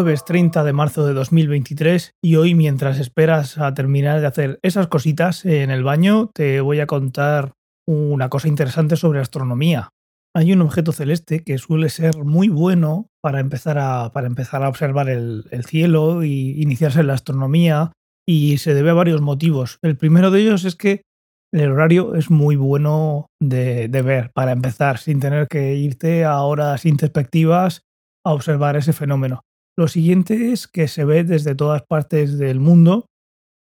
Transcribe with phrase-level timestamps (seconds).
[0.00, 4.86] jueves 30 de marzo de 2023 y hoy mientras esperas a terminar de hacer esas
[4.86, 7.52] cositas en el baño te voy a contar
[7.86, 9.90] una cosa interesante sobre astronomía.
[10.34, 14.70] Hay un objeto celeste que suele ser muy bueno para empezar a, para empezar a
[14.70, 17.92] observar el, el cielo y iniciarse en la astronomía
[18.26, 19.80] y se debe a varios motivos.
[19.82, 21.02] El primero de ellos es que
[21.52, 26.40] el horario es muy bueno de, de, ver para empezar, sin tener que irte a
[26.40, 27.82] horas introspectivas
[28.24, 29.42] a observar ese fenómeno.
[29.78, 33.06] Lo siguiente es que se ve desde todas partes del mundo.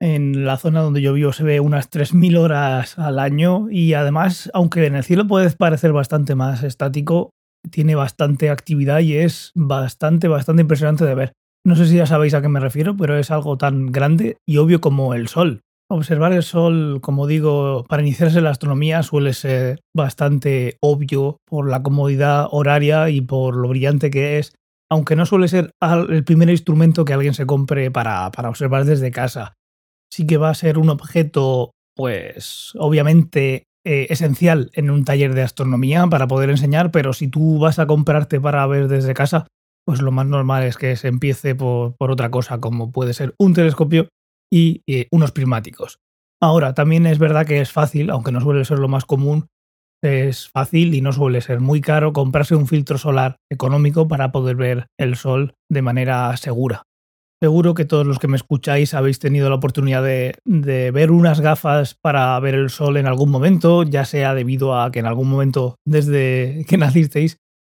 [0.00, 4.50] En la zona donde yo vivo se ve unas 3.000 horas al año y además,
[4.54, 7.30] aunque en el cielo puede parecer bastante más estático,
[7.70, 11.32] tiene bastante actividad y es bastante, bastante impresionante de ver.
[11.66, 14.58] No sé si ya sabéis a qué me refiero, pero es algo tan grande y
[14.58, 15.60] obvio como el Sol.
[15.90, 21.68] Observar el Sol, como digo, para iniciarse en la astronomía suele ser bastante obvio por
[21.68, 24.54] la comodidad horaria y por lo brillante que es,
[24.90, 25.72] aunque no suele ser
[26.08, 29.54] el primer instrumento que alguien se compre para, para observar desde casa.
[30.12, 35.42] Sí que va a ser un objeto, pues, obviamente eh, esencial en un taller de
[35.42, 39.46] astronomía para poder enseñar, pero si tú vas a comprarte para ver desde casa,
[39.86, 43.34] pues lo más normal es que se empiece por, por otra cosa, como puede ser
[43.38, 44.08] un telescopio
[44.52, 45.98] y eh, unos prismáticos.
[46.40, 49.48] Ahora, también es verdad que es fácil, aunque no suele ser lo más común,
[50.02, 54.56] es fácil y no suele ser muy caro comprarse un filtro solar económico para poder
[54.56, 56.82] ver el sol de manera segura.
[57.40, 61.40] Seguro que todos los que me escucháis habéis tenido la oportunidad de, de, ver unas
[61.40, 65.28] gafas para ver el sol en algún momento, ya sea debido a que en algún
[65.28, 67.36] momento desde que nacisteis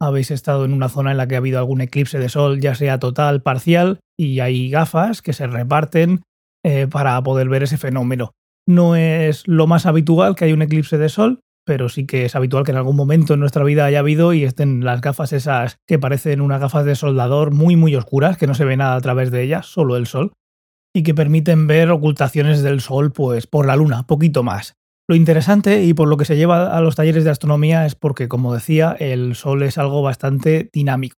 [0.00, 2.74] habéis estado en una zona en la que ha habido algún eclipse de sol, ya
[2.74, 6.22] sea total, parcial, y hay gafas que se reparten
[6.64, 8.32] eh, para poder ver ese fenómeno.
[8.68, 12.34] No es lo más habitual que haya un eclipse de sol, pero sí que es
[12.34, 15.78] habitual que en algún momento en nuestra vida haya habido y estén las gafas esas
[15.86, 19.00] que parecen unas gafas de soldador muy muy oscuras, que no se ve nada a
[19.00, 20.32] través de ellas, solo el sol,
[20.92, 24.74] y que permiten ver ocultaciones del sol pues por la luna, poquito más.
[25.08, 28.26] Lo interesante y por lo que se lleva a los talleres de astronomía es porque,
[28.26, 31.14] como decía, el sol es algo bastante dinámico.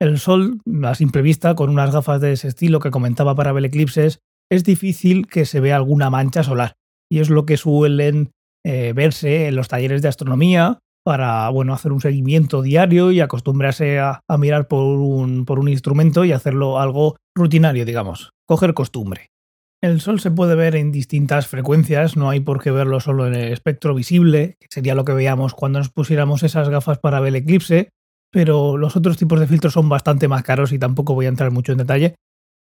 [0.00, 3.64] El sol, a simple vista, con unas gafas de ese estilo que comentaba para ver
[3.64, 4.20] eclipses,
[4.52, 6.74] es difícil que se vea alguna mancha solar.
[7.10, 8.30] Y es lo que suelen
[8.68, 14.00] eh, verse en los talleres de astronomía para bueno, hacer un seguimiento diario y acostumbrarse
[14.00, 19.28] a, mirar por un, por un instrumento y hacerlo algo rutinario, digamos, coger costumbre.
[19.80, 23.34] El Sol se puede ver en distintas frecuencias, no hay por qué verlo solo en
[23.34, 27.28] el espectro visible, que sería lo que veíamos cuando nos pusiéramos esas gafas para ver
[27.28, 27.90] el eclipse,
[28.32, 31.52] pero los otros tipos de filtros son bastante más caros y tampoco voy a entrar
[31.52, 32.16] mucho en detalle,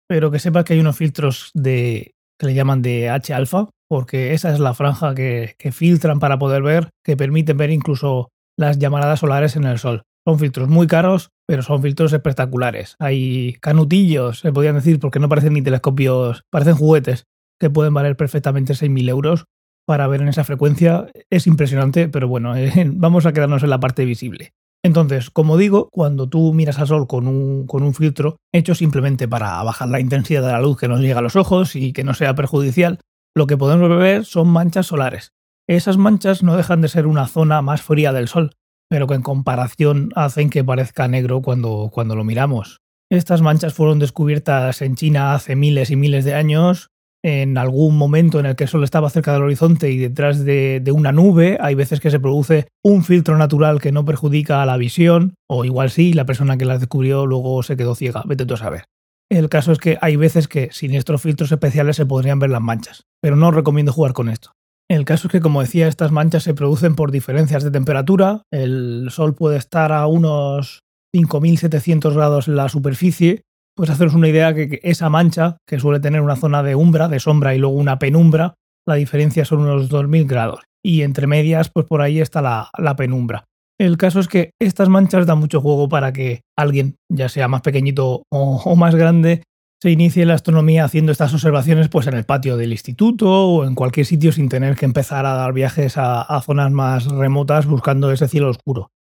[0.08, 4.52] pero que sepa que hay unos filtros de que le llaman de H-alfa, porque esa
[4.52, 9.56] es la franja que, filtran para poder ver, que permiten ver incluso las llamaradas solares
[9.56, 10.04] en el Sol.
[10.28, 12.96] Son filtros muy caros, pero son filtros espectaculares.
[13.00, 17.26] Hay canutillos, se podrían decir, porque no parecen ni telescopios, parecen juguetes,
[17.60, 19.46] que pueden valer perfectamente 6.000 euros
[19.86, 21.08] para ver en esa frecuencia.
[21.30, 24.54] Es impresionante, pero bueno, eh, vamos a quedarnos en la parte visible.
[24.84, 29.28] Entonces, como digo, cuando tú miras al sol con un, con un, filtro hecho simplemente
[29.28, 32.04] para bajar la intensidad de la luz que nos llega a los ojos y que
[32.04, 33.00] no sea perjudicial,
[33.36, 35.34] lo que podemos ver son manchas solares.
[35.68, 38.52] Esas manchas no dejan de ser una zona más fría del sol,
[38.90, 42.82] pero que en comparación hacen que parezca negro cuando, cuando lo miramos.
[43.12, 46.90] Estas manchas fueron descubiertas en China hace miles y miles de años
[47.24, 50.80] en algún momento en el que el sol estaba cerca del horizonte y detrás de,
[50.80, 54.66] de, una nube, hay veces que se produce un filtro natural que no perjudica a
[54.68, 58.46] la visión, o igual sí, la persona que las descubrió luego se quedó ciega, vete
[58.46, 58.86] tú a saber.
[59.32, 62.62] El caso es que hay veces que sin estos filtros especiales se podrían ver las
[62.62, 64.52] manchas, pero no os recomiendo jugar con esto.
[64.90, 68.44] El caso es que, como decía, estas manchas se producen por diferencias de temperatura.
[68.52, 70.82] El sol puede estar a unos
[71.16, 73.42] 5.700 grados en la superficie
[73.76, 77.20] pues haceros una idea que esa mancha, que suele tener una zona de umbra, de
[77.20, 78.56] sombra y luego una penumbra,
[78.88, 80.62] la diferencia son unos 2000 grados.
[80.84, 83.46] Y entre medias, pues por ahí está la, la penumbra.
[83.78, 87.62] El caso es que estas manchas dan mucho juego para que alguien, ya sea más
[87.62, 89.44] pequeñito o, más grande,
[89.82, 93.76] se inicie la astronomía haciendo estas observaciones pues en el patio del instituto o en
[93.76, 98.12] cualquier sitio sin tener que empezar a dar viajes a, a zonas más remotas buscando
[98.12, 98.92] ese cielo oscuro.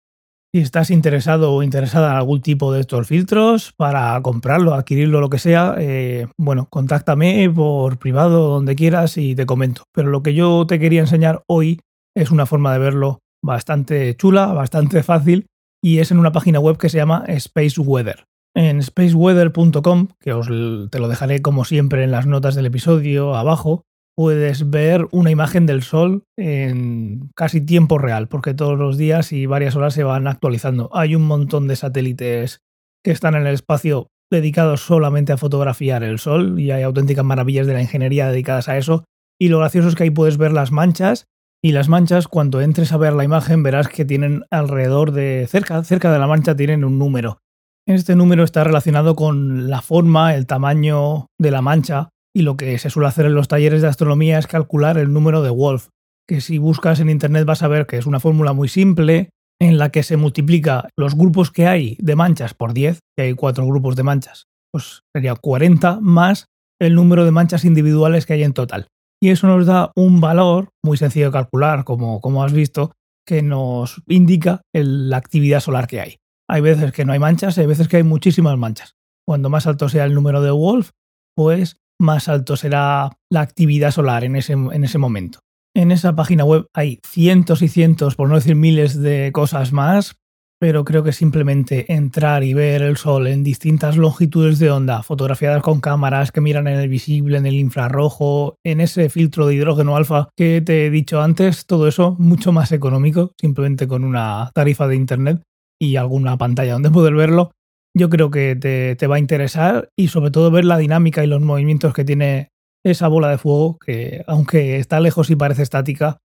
[0.56, 5.30] Si estás interesado o interesada en algún tipo de estos filtros para comprarlo, adquirirlo, lo
[5.30, 9.84] que sea, eh, bueno, contáctame por privado donde quieras y te comento.
[9.94, 11.82] Pero lo que yo te quería enseñar hoy
[12.16, 15.48] es una forma de verlo bastante chula, bastante fácil
[15.84, 18.26] y es en una página web que se llama Space Weather.
[18.56, 20.48] En spaceweather.com, que os
[20.90, 23.84] te lo dejaré como siempre en las notas del episodio abajo,
[24.18, 29.46] puedes ver una imagen del Sol en casi tiempo real, porque todos los días y
[29.46, 30.90] varias horas se van actualizando.
[30.94, 32.62] Hay un montón de satélites
[33.04, 37.68] que están en el espacio dedicados solamente a fotografiar el sol y hay auténticas maravillas
[37.68, 39.04] de la ingeniería dedicadas a eso.
[39.40, 41.28] Y lo gracioso es que ahí puedes ver las manchas
[41.64, 45.84] y las manchas cuando entres a ver la imagen verás que tienen alrededor de cerca
[45.84, 47.40] cerca de la mancha tienen un número.
[47.88, 52.78] Este número está relacionado con la forma, el tamaño de la mancha y lo que
[52.80, 55.90] se suele hacer en los talleres de astronomía es calcular el número de Wolf,
[56.28, 59.30] que si buscas en internet vas a ver que es una fórmula muy simple
[59.62, 63.34] en la que se multiplica los grupos que hay de manchas por 10, que hay
[63.34, 66.48] cuatro grupos de manchas, pues sería 40 más
[66.82, 68.88] el número de manchas individuales que hay en total.
[69.22, 72.92] Y eso nos da un valor muy sencillo de calcular, como, como has visto,
[73.26, 76.18] que nos indica la actividad solar que hay.
[76.48, 78.96] Hay veces que no hay manchas, hay veces que hay muchísimas manchas.
[79.28, 80.92] Cuando más alto sea el número de Wolf,
[81.36, 85.40] pues más alto será la actividad solar en ese, en ese momento.
[85.76, 90.16] En esa página web hay cientos y cientos, por no decir miles de cosas más,
[90.60, 95.62] pero creo que simplemente entrar y ver el sol en distintas longitudes de onda, fotografiadas
[95.62, 99.96] con cámaras que miran en el visible, en el infrarrojo, en ese filtro de hidrógeno
[99.96, 104.88] alfa que te he dicho antes, todo eso mucho más económico, simplemente con una tarifa
[104.88, 105.42] de internet
[105.80, 107.52] y alguna pantalla donde poder verlo,
[107.98, 111.28] yo creo que te, te va a interesar y sobre todo ver la dinámica y
[111.28, 112.50] los movimientos que tiene
[112.86, 116.18] esa bola de fuego que, aunque está lejos y parece estática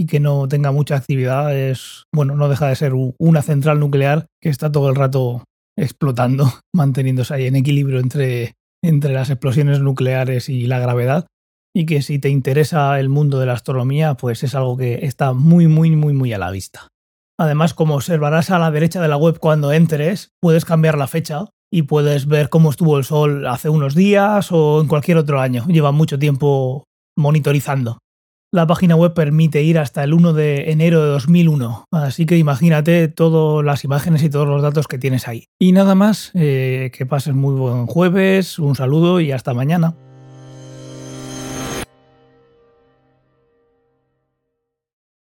[0.00, 4.24] y que no tenga mucha actividad, es, bueno, no deja de ser una central nuclear
[4.40, 5.44] que está todo el rato
[5.78, 11.26] explotando, manteniéndose ahí en equilibrio entre, entre las explosiones nucleares y la gravedad.
[11.76, 15.34] Y que si te interesa el mundo de la astronomía, pues es algo que está
[15.34, 16.88] muy, muy, muy, muy a la vista.
[17.38, 21.44] Además, como observarás a la derecha de la web cuando entres, puedes cambiar la fecha
[21.70, 25.66] y puedes ver cómo estuvo el sol hace unos días o en cualquier otro año.
[25.68, 26.84] Lleva mucho tiempo
[27.18, 27.98] monitorizando.
[28.52, 33.06] La página web permite ir hasta el 1 de enero de 2001, así que imagínate
[33.06, 35.46] todas las imágenes y todos los datos que tienes ahí.
[35.60, 39.94] Y nada más, eh, que pases muy buen jueves, un saludo y hasta mañana.